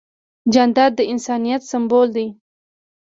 جانداد 0.53 0.91
د 0.95 0.99
انسانیت 1.13 1.61
سمبول 1.71 2.07
دی. 2.15 2.27